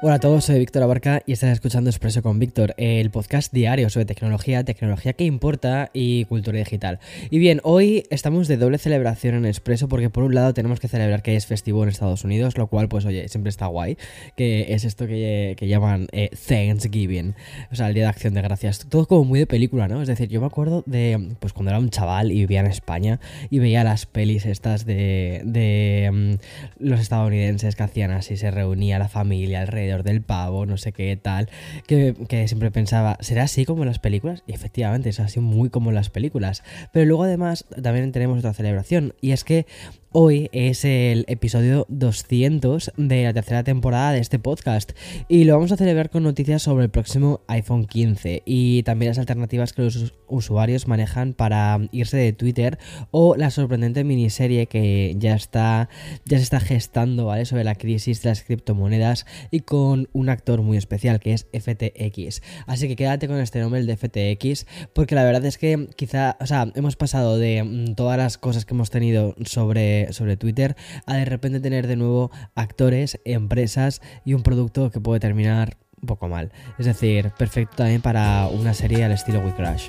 [0.00, 3.90] Hola a todos, soy Víctor Abarca y estás escuchando Expreso con Víctor, el podcast diario
[3.90, 7.00] sobre tecnología, tecnología que importa y cultura digital.
[7.30, 10.86] Y bien, hoy estamos de doble celebración en Expreso porque por un lado tenemos que
[10.86, 13.98] celebrar que es festivo en Estados Unidos, lo cual pues oye, siempre está guay,
[14.36, 17.34] que es esto que, llaman eh, Thanksgiving,
[17.72, 18.86] o sea, el Día de Acción de Gracias.
[18.88, 20.00] Todo como muy de película, ¿no?
[20.00, 23.18] Es decir, yo me acuerdo de pues cuando era un chaval y vivía en España
[23.50, 26.38] y veía las pelis estas de, de
[26.78, 30.92] mm, los estadounidenses que hacían así, se reunía la familia alrededor del pavo, no sé
[30.92, 31.48] qué tal,
[31.86, 32.14] que,
[32.46, 34.42] siempre pensaba, ¿será así como en las películas?
[34.46, 36.62] Y efectivamente, es así muy como en las películas.
[36.92, 39.66] Pero luego además también tenemos otra celebración, y es que
[40.10, 44.92] Hoy es el episodio 200 de la tercera temporada de este podcast
[45.28, 49.18] y lo vamos a celebrar con noticias sobre el próximo iPhone 15 y también las
[49.18, 52.78] alternativas que los usuarios manejan para irse de Twitter
[53.10, 55.90] o la sorprendente miniserie que ya está
[56.24, 57.44] ya se está gestando, ¿vale?
[57.44, 62.40] sobre la crisis de las criptomonedas y con un actor muy especial que es FTX.
[62.66, 66.38] Así que quédate con este nombre el de FTX porque la verdad es que quizá,
[66.40, 70.76] o sea, hemos pasado de mm, todas las cosas que hemos tenido sobre sobre, Twitter
[71.06, 76.06] a de repente tener de nuevo actores, empresas y un producto que puede terminar un
[76.06, 76.52] poco mal.
[76.78, 79.88] Es decir, perfecto también para una serie al estilo We Crash.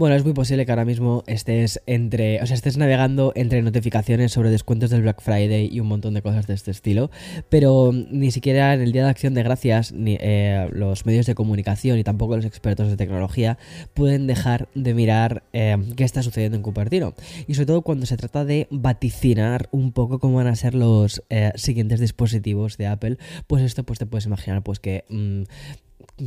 [0.00, 4.32] Bueno, es muy posible que ahora mismo estés entre, o sea, estés navegando entre notificaciones
[4.32, 7.10] sobre descuentos del Black Friday y un montón de cosas de este estilo,
[7.50, 11.34] pero ni siquiera en el Día de Acción de Gracias ni eh, los medios de
[11.34, 13.58] comunicación y tampoco los expertos de tecnología
[13.92, 17.12] pueden dejar de mirar eh, qué está sucediendo en Cupertino.
[17.46, 21.22] Y sobre todo cuando se trata de vaticinar un poco cómo van a ser los
[21.28, 25.42] eh, siguientes dispositivos de Apple, pues esto pues te puedes imaginar pues que mm,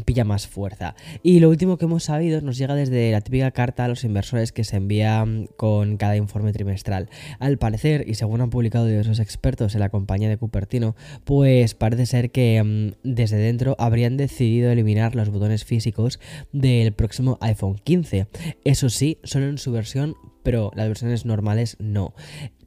[0.01, 0.95] pilla más fuerza.
[1.21, 4.51] Y lo último que hemos sabido nos llega desde la típica carta a los inversores
[4.51, 7.09] que se envía mm, con cada informe trimestral.
[7.39, 12.05] Al parecer, y según han publicado diversos expertos en la compañía de Cupertino, pues parece
[12.05, 16.19] ser que mm, desde dentro habrían decidido eliminar los botones físicos
[16.51, 18.27] del próximo iPhone 15.
[18.63, 22.13] Eso sí, solo en su versión pero las versiones normales no.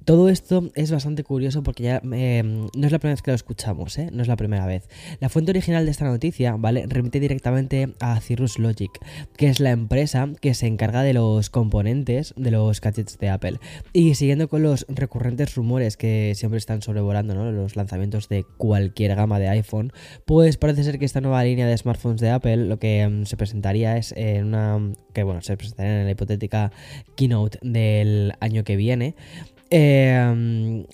[0.06, 3.34] Todo esto es bastante curioso porque ya em, no es la primera vez que lo
[3.34, 4.08] escuchamos, ¿eh?
[4.12, 4.88] no es la primera vez.
[5.18, 6.84] La fuente original de esta noticia, ¿vale?
[6.86, 8.92] Remite directamente a Cirrus Logic,
[9.36, 13.58] que es la empresa que se encarga de los componentes de los gadgets de Apple.
[13.92, 17.50] Y siguiendo con los recurrentes rumores que siempre están sobrevolando, ¿no?
[17.50, 19.92] Los lanzamientos de cualquier gama de iPhone,
[20.24, 23.36] pues parece ser que esta nueva línea de smartphones de Apple lo que em, se
[23.36, 24.78] presentaría es en una...
[25.12, 26.70] que bueno, se presentaría en la hipotética
[27.16, 29.16] keynote del año que viene
[29.70, 30.84] eh,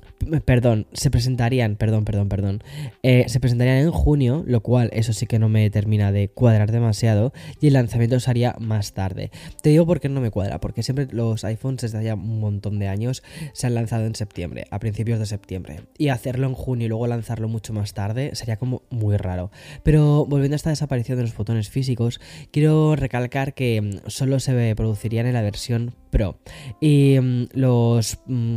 [0.45, 2.63] perdón, se presentarían, perdón, perdón, perdón.
[3.03, 6.71] Eh, se presentarían en junio, lo cual eso sí que no me termina de cuadrar
[6.73, 7.33] demasiado.
[7.61, 9.31] Y el lanzamiento se haría más tarde.
[9.63, 12.79] Te digo por qué no me cuadra, porque siempre los iPhones desde ya un montón
[12.79, 13.23] de años
[13.53, 15.81] se han lanzado en septiembre, a principios de septiembre.
[15.99, 19.51] Y hacerlo en junio y luego lanzarlo mucho más tarde sería como muy raro.
[19.83, 24.75] Pero volviendo a esta desaparición de los botones físicos, quiero recalcar que mm, solo se
[24.77, 26.37] producirían en la versión Pro.
[26.79, 27.49] Y mm,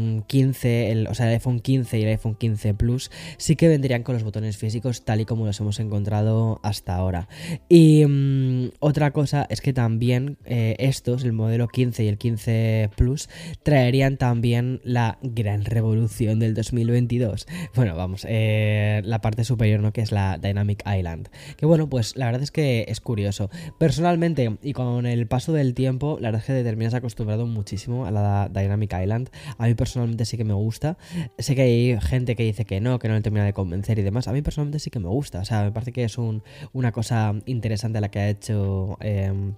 [0.06, 3.68] los 15, mm, o sea, el iPhone 15 y el iPhone 15 Plus sí que
[3.68, 7.28] vendrían con los botones físicos tal y como los hemos encontrado hasta ahora.
[7.70, 12.90] Y mm, otra cosa es que también eh, estos, el modelo 15 y el 15
[12.96, 13.30] Plus,
[13.64, 17.48] traerían también la gran revolución del 2022.
[17.76, 19.94] Bueno, vamos, eh, la parte superior, ¿no?
[19.94, 21.30] Que es la Dynamic Island.
[21.58, 23.50] Que bueno, pues la verdad es que es curioso.
[23.78, 28.06] Personalmente, y con el paso del tiempo, la verdad es que te terminas acostumbrado muchísimo
[28.06, 29.30] a la Dynamic Island.
[29.58, 29.95] A mí personalmente
[30.26, 30.98] sí que me gusta
[31.56, 34.28] que hay gente que dice que no, que no le termina de convencer y demás.
[34.28, 35.40] A mí personalmente sí que me gusta.
[35.40, 38.98] O sea, me parece que es una cosa interesante la que ha hecho.
[39.00, 39.56] Em,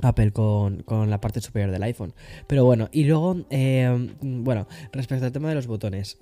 [0.00, 2.14] Apple con, la parte superior del iPhone.
[2.46, 6.18] Pero bueno, y luego, em, bueno, respecto al tema de los botones.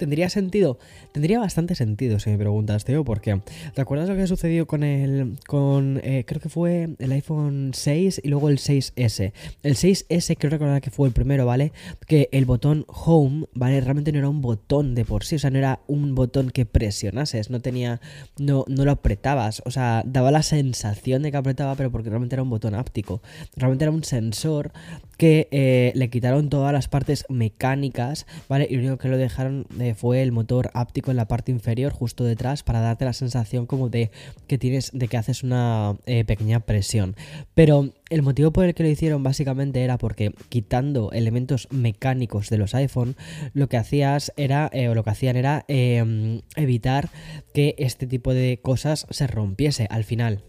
[0.00, 0.78] ¿Tendría sentido?
[1.12, 3.38] Tendría bastante sentido si me preguntas, Teo, porque
[3.74, 5.36] ¿te acuerdas lo que sucedió con el.
[5.46, 6.00] con.
[6.02, 9.32] Eh, creo que fue el iPhone 6 y luego el 6S?
[9.62, 11.72] El 6S, creo recordar que fue el primero, ¿vale?
[12.06, 13.78] Que el botón Home, ¿vale?
[13.82, 16.64] Realmente no era un botón de por sí, o sea, no era un botón que
[16.64, 18.00] presionases, no tenía.
[18.38, 22.36] no, no lo apretabas, o sea, daba la sensación de que apretaba, pero porque realmente
[22.36, 23.20] era un botón áptico.
[23.54, 24.72] Realmente era un sensor
[25.20, 28.66] que eh, le quitaron todas las partes mecánicas, ¿vale?
[28.70, 31.92] Y lo único que lo dejaron eh, fue el motor áptico en la parte inferior,
[31.92, 34.10] justo detrás, para darte la sensación como de
[34.46, 37.16] que tienes, de que haces una eh, pequeña presión.
[37.54, 42.58] Pero el motivo por el que lo hicieron básicamente era porque quitando elementos mecánicos de
[42.58, 43.16] los iPhone,
[43.54, 47.10] lo que hacías era, o lo que hacían era em, evitar
[47.54, 50.42] que este tipo de cosas se rompiese al final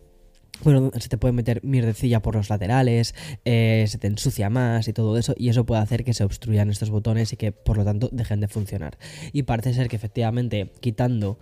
[0.63, 3.15] bueno, se te puede meter mierdecilla por los laterales,
[3.45, 6.69] eh, se te ensucia más y todo eso, y eso puede hacer que se obstruyan
[6.69, 8.97] estos botones y que por lo tanto dejen de funcionar.
[9.33, 11.39] Y parece ser que efectivamente quitando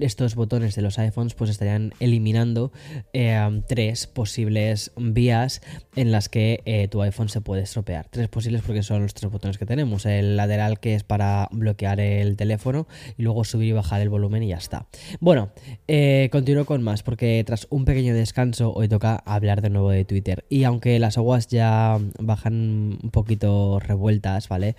[0.00, 2.72] estos botones de los iPhones pues estarían eliminando
[3.12, 5.62] eh, tres posibles vías
[5.94, 8.06] en las que eh, tu iPhone se puede estropear.
[8.10, 10.06] Tres posibles porque son los tres botones que tenemos.
[10.06, 14.42] El lateral que es para bloquear el teléfono y luego subir y bajar el volumen
[14.42, 14.86] y ya está.
[15.20, 15.50] Bueno,
[15.88, 20.04] eh, continúo con más porque tras un pequeño descanso hoy toca hablar de nuevo de
[20.04, 20.44] Twitter.
[20.48, 24.76] Y aunque las aguas ya bajan un poquito revueltas, ¿vale?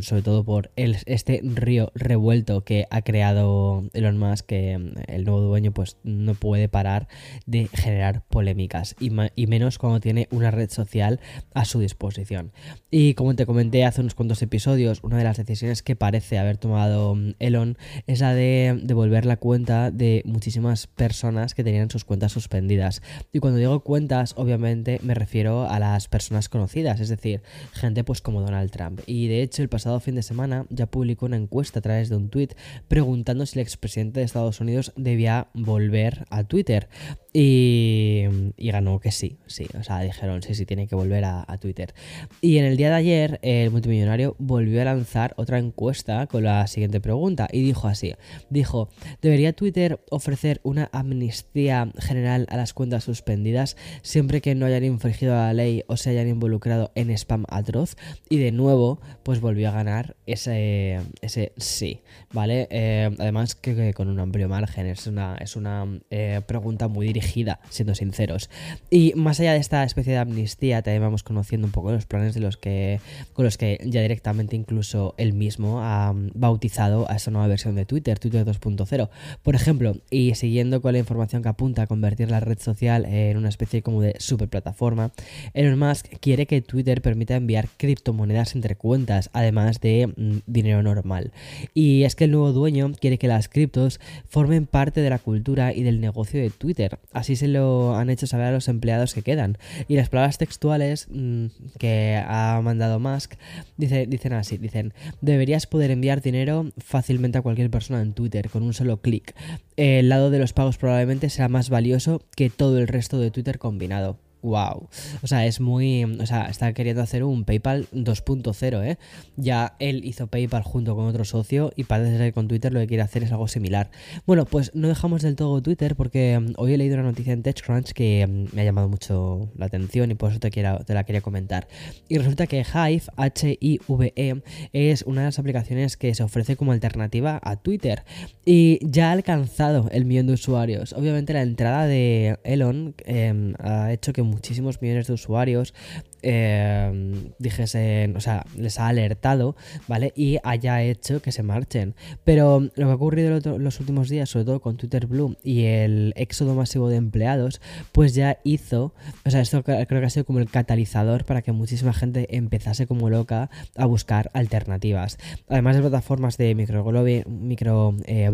[0.00, 5.24] sobre todo por el, este río revuelto que ha creado el más que mm, el
[5.24, 7.08] nuevo dueño pues no puede parar
[7.46, 9.10] de generar polémicas y,
[9.46, 11.20] menos cuando tiene una red social
[11.54, 12.52] a su disposición.
[12.90, 16.58] Y como te comenté hace unos cuantos episodios, una de las decisiones que parece haber
[16.58, 17.76] tomado mm, Elon
[18.06, 23.02] es la de devolver la cuenta de muchísimas personas que tenían sus cuentas suspendidas.
[23.32, 28.20] Y cuando digo cuentas, obviamente me refiero a las personas conocidas, es decir, gente pues
[28.20, 29.00] como Donald Trump.
[29.06, 32.16] Y de hecho el pasado fin de semana ya publicó una encuesta a través de
[32.16, 32.50] un tweet
[32.88, 33.62] preguntando si la
[34.04, 36.88] de Estados Unidos debía volver a Twitter.
[37.32, 38.24] Y,
[38.56, 39.66] ganó que sí, sí.
[39.78, 41.94] O sea, dijeron, sí, sí, tiene que volver a, Twitter.
[42.40, 46.66] Y en el día de ayer, el multimillonario volvió a lanzar otra encuesta con la
[46.66, 47.48] siguiente pregunta.
[47.50, 48.14] Y dijo así:
[48.48, 48.90] Dijo,
[49.20, 55.34] ¿debería Twitter ofrecer una amnistía general a las cuentas suspendidas siempre que no hayan infringido
[55.34, 57.96] la ley o se hayan involucrado en spam atroz?
[58.28, 62.02] Y de nuevo, pues volvió a ganar ese, ese sí,
[62.32, 62.68] ¿vale?
[62.70, 64.86] Eh, además que con un amplio margen.
[64.86, 68.50] Es una, es una eh, pregunta muy siendo sinceros.
[68.90, 72.34] Y más allá de esta especie de amnistía, también vamos conociendo un poco los planes
[72.34, 73.00] de los que,
[73.32, 77.84] con los que ya directamente incluso él mismo ha bautizado a esta nueva versión de
[77.84, 79.08] Twitter, Twitter 2.0.
[79.42, 83.36] Por ejemplo, y siguiendo con la información que apunta a convertir la red social en
[83.36, 85.12] una especie como de superplataforma,
[85.54, 91.32] Elon Musk quiere que Twitter permita enviar criptomonedas entre cuentas, además de mm, dinero normal.
[91.74, 95.72] Y es que el nuevo dueño quiere que las criptos formen parte de la cultura
[95.72, 96.98] y del negocio de Twitter.
[97.12, 99.56] Así se lo han hecho saber a los empleados que quedan.
[99.88, 101.46] Y las palabras textuales mm,
[101.78, 103.34] que ha mandado Musk
[103.76, 108.62] dice, dicen así, dicen, deberías poder enviar dinero fácilmente a cualquier persona en Twitter con
[108.62, 109.34] un solo clic.
[109.76, 113.58] El lado de los pagos probablemente será más valioso que todo el resto de Twitter
[113.58, 114.18] combinado.
[114.42, 114.88] Wow.
[115.22, 116.04] O sea, es muy.
[116.04, 118.98] O sea, está queriendo hacer un PayPal 2.0, ¿eh?
[119.36, 122.86] Ya él hizo PayPal junto con otro socio y parece que con Twitter lo que
[122.86, 123.90] quiere hacer es algo similar.
[124.26, 127.42] Bueno, pues no dejamos del todo Twitter porque mm, hoy he leído una noticia en
[127.42, 130.94] TechCrunch que mm, me ha llamado mucho la atención y por eso te, quiero, te
[130.94, 131.66] la quería comentar.
[132.08, 134.42] Y resulta que Hive, H-I-V-E,
[134.72, 138.04] es una de las aplicaciones que se ofrece como alternativa a Twitter
[138.44, 140.92] y ya ha alcanzado el millón de usuarios.
[140.92, 145.74] Obviamente, la entrada de Elon em, ha hecho que muchísimos millones de usuarios
[146.22, 149.56] eh, o sea, les ha alertado,
[149.86, 150.12] ¿vale?
[150.16, 151.94] Y haya hecho que se marchen.
[152.24, 156.12] Pero lo que ha ocurrido los últimos días, sobre todo con Twitter Blue y el
[156.16, 157.60] éxodo masivo de empleados,
[157.92, 158.94] pues ya hizo,
[159.24, 162.86] o sea, esto creo que ha sido como el catalizador para que muchísima gente empezase
[162.86, 165.18] como loca a buscar alternativas.
[165.48, 168.30] Además de plataformas de microblogging micro, eh,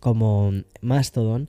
[0.00, 1.48] como Mastodon,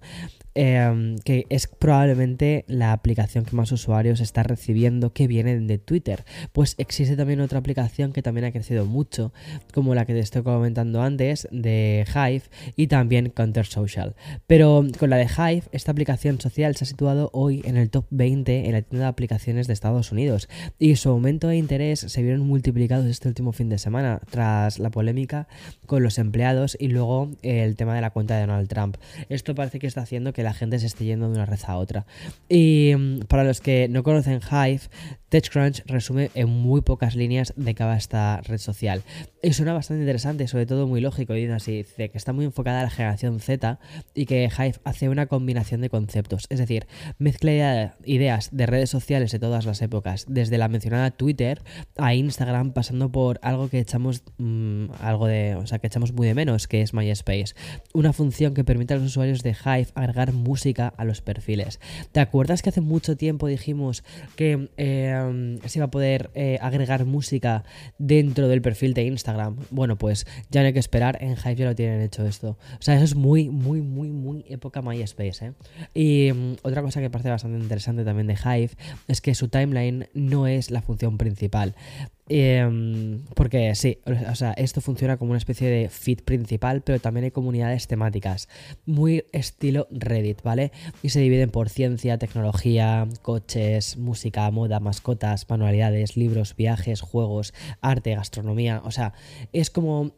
[0.55, 6.23] Em, que es probablemente la aplicación que más usuarios está recibiendo que viene de Twitter.
[6.51, 9.33] Pues existe también otra aplicación que también ha crecido mucho,
[9.73, 12.43] como la que te estoy comentando antes, de Hive
[12.75, 14.15] y también Counter Social.
[14.47, 18.05] Pero con la de Hive, esta aplicación social se ha situado hoy en el top
[18.09, 20.49] 20 en la tienda de aplicaciones de Estados Unidos
[20.79, 24.89] y su aumento de interés se vieron multiplicados este último fin de semana tras la
[24.91, 25.47] polémica
[25.85, 28.97] con los empleados y luego el tema de la cuenta de Donald Trump.
[29.29, 31.77] Esto parece que está haciendo que la gente se esté yendo de una red a
[31.77, 32.05] otra.
[32.49, 34.81] Y mm, para los que no conocen Hive,
[35.29, 39.03] TechCrunch resume en muy pocas líneas de qué va esta red social.
[39.41, 41.34] Y suena bastante interesante, sobre todo muy lógico.
[41.34, 43.79] Dice así, dice que está muy enfocada a la generación Z
[44.13, 46.46] y que Hive hace una combinación de conceptos.
[46.50, 51.62] Es decir, mezcla ideas de redes sociales de todas las épocas, desde la mencionada Twitter
[51.98, 56.27] a Instagram, pasando por algo que echamos mm, algo de, o sea, que echamos muy
[56.27, 57.53] de menos, que es MySpace.
[57.93, 61.79] Una función que permite a los usuarios de Hive agregar música a los perfiles.
[62.12, 64.03] ¿Te acuerdas que hace mucho tiempo dijimos
[64.36, 67.63] que eh, eh, se va a poder eh, agregar música
[67.98, 69.57] dentro del perfil de Instagram.
[69.69, 72.57] Bueno, pues ya no hay que esperar, en Hive ya lo tienen hecho esto.
[72.79, 75.53] O sea, eso es muy, muy, muy, muy época MySpace, ¿eh?
[75.93, 78.72] Y mm, otra cosa que parece bastante interesante también de Hive
[79.07, 81.75] es que su timeline no es la función principal.
[82.29, 87.25] Em, porque sí, o sea, esto funciona como una especie de feed principal, pero también
[87.25, 88.47] hay comunidades temáticas,
[88.85, 90.71] muy estilo Reddit, ¿vale?
[91.01, 98.15] Y se dividen por ciencia, tecnología, coches, música, moda, mascotas, manualidades, libros, viajes, juegos, arte,
[98.15, 99.13] gastronomía, o sea,
[99.51, 100.13] es como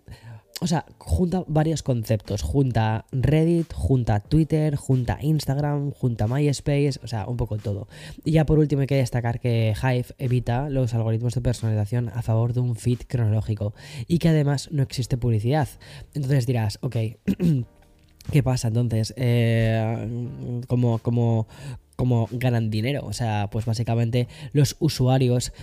[0.62, 2.42] o sea, junta varios conceptos.
[2.42, 7.88] Junta Reddit, junta Twitter, junta Instagram, junta MySpace, o sea, un poco todo.
[8.24, 12.22] Y ya por último hay que destacar que Hive evita los algoritmos de personalización a
[12.22, 13.74] favor de un feed cronológico
[14.08, 15.68] y que además no existe publicidad.
[16.14, 16.96] Entonces dirás, ok.
[18.32, 19.14] ¿Qué pasa entonces?
[19.18, 20.08] Eh,
[20.68, 21.48] como, como,
[21.96, 23.06] como ganan dinero.
[23.06, 25.54] O sea, pues básicamente los usuarios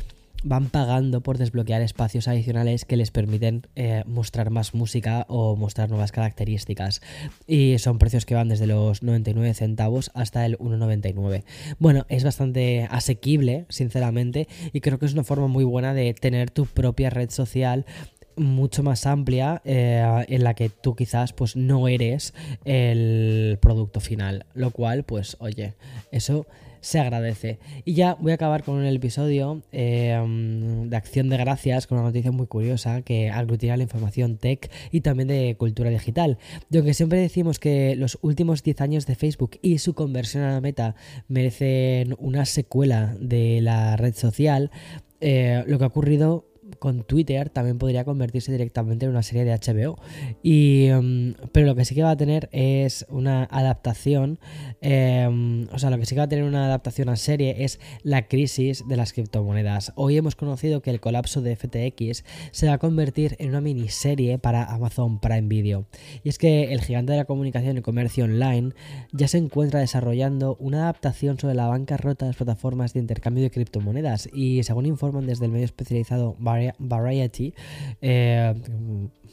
[0.42, 5.88] van pagando por desbloquear espacios adicionales que les permiten eh, mostrar más música o mostrar
[5.88, 7.00] nuevas características.
[7.46, 11.44] Y son precios que van desde los 99 centavos hasta el 1,99.
[11.78, 16.50] Bueno, es bastante asequible, sinceramente, y creo que es una forma muy buena de tener
[16.50, 17.84] tu propia red social
[18.36, 22.34] mucho más amplia eh, en la que tú quizás pues no eres
[22.64, 25.74] el producto final lo cual pues oye
[26.10, 26.46] eso
[26.82, 27.58] se agradece.
[27.84, 32.08] Y ya voy a acabar con el episodio em, de acción de gracias con una
[32.08, 36.38] noticia muy curiosa que aglutina la información tech y también de cultura digital.
[36.68, 40.52] De aunque siempre decimos que los últimos 10 años de Facebook y su conversión a
[40.52, 40.96] la meta
[41.28, 44.72] merecen una secuela de la red social,
[45.20, 46.51] eh, lo que ha ocurrido
[46.82, 50.00] con Twitter también podría convertirse directamente en una serie de HBO.
[50.42, 54.40] Y, em, pero lo que sí que va a tener es una adaptación,
[54.80, 57.78] em, o sea, lo que sí que va a tener una adaptación a serie es
[58.02, 59.92] la crisis de las criptomonedas.
[59.94, 64.38] Hoy hemos conocido que el colapso de FTX se va a convertir en una miniserie
[64.38, 65.86] para Amazon Prime Video.
[66.24, 68.72] Y es que el gigante de la comunicación y comercio online
[69.12, 73.52] ya se encuentra desarrollando una adaptación sobre la bancarrota de las plataformas de intercambio de
[73.52, 74.28] criptomonedas.
[74.32, 76.34] Y según informan desde el medio especializado
[76.78, 77.54] Variety,
[78.00, 78.54] eh,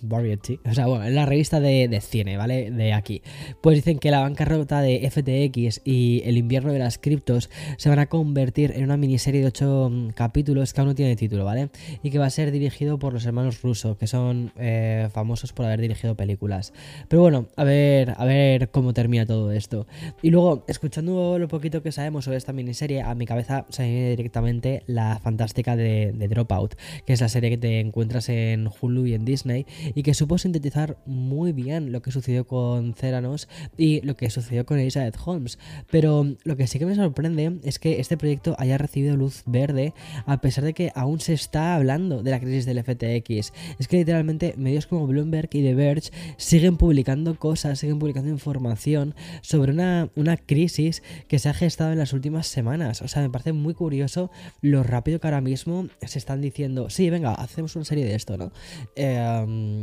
[0.01, 2.71] Variety, o sea, bueno, en la revista de, cine, ¿vale?
[2.71, 3.21] De aquí.
[3.61, 7.99] Pues dicen que la bancarrota de FTX y el invierno de las criptos se van
[7.99, 11.69] a convertir en una miniserie de 8 mm, capítulos que aún no tiene título, ¿vale?
[12.03, 15.65] Y que va a ser dirigido por los hermanos rusos, que son eh, famosos por
[15.65, 16.73] haber dirigido películas.
[17.07, 19.87] Pero bueno, a ver, a ver cómo termina todo esto.
[20.21, 24.09] Y luego, escuchando lo poquito que sabemos sobre esta miniserie, a mi cabeza se viene
[24.11, 26.75] directamente la fantástica de, de Dropout,
[27.05, 29.65] que es la serie que te encuentras en Hulu y en Disney
[29.95, 34.65] y que supo sintetizar muy bien lo que sucedió con Ceranos y lo que sucedió
[34.65, 35.59] con Elizabeth Holmes.
[35.89, 39.93] Pero lo que sí que me sorprende es que este proyecto haya recibido luz verde
[40.25, 43.53] a pesar de que aún se está hablando de la crisis del FTX.
[43.79, 49.15] Es que literalmente medios como Bloomberg y The Verge siguen publicando cosas, siguen publicando información
[49.41, 53.01] sobre una, una crisis que se ha gestado en las últimas semanas.
[53.01, 54.31] O sea, me parece muy curioso
[54.61, 58.37] lo rápido que ahora mismo se están diciendo, sí, venga, hacemos una serie de esto,
[58.37, 58.51] ¿no?
[58.95, 59.78] Eh,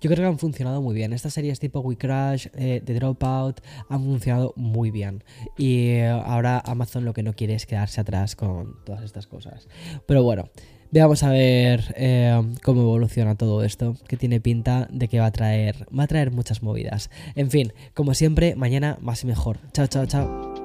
[0.00, 1.12] yo creo que han funcionado muy bien.
[1.12, 5.24] Estas series tipo We Crash, eh, The Dropout, han funcionado muy bien.
[5.56, 9.68] Y eh, ahora Amazon lo que no quiere es quedarse atrás con todas estas cosas.
[10.06, 10.48] Pero bueno.
[10.92, 15.32] Veamos a ver eh, cómo evoluciona todo esto, que tiene pinta de que va a
[15.32, 17.10] traer, va a traer muchas movidas.
[17.34, 19.58] En fin, como siempre, mañana más y mejor.
[19.72, 20.55] Chao, chao, chao.